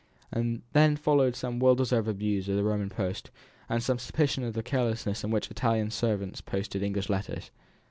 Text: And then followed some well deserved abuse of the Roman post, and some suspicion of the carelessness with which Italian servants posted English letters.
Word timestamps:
And 0.31 0.63
then 0.73 0.95
followed 0.95 1.35
some 1.35 1.59
well 1.59 1.75
deserved 1.75 2.07
abuse 2.07 2.49
of 2.49 2.55
the 2.55 2.63
Roman 2.63 2.89
post, 2.89 3.29
and 3.69 3.83
some 3.83 3.99
suspicion 3.99 4.43
of 4.43 4.55
the 4.55 4.63
carelessness 4.63 5.21
with 5.23 5.31
which 5.31 5.51
Italian 5.51 5.91
servants 5.91 6.41
posted 6.41 6.81
English 6.81 7.07
letters. 7.07 7.51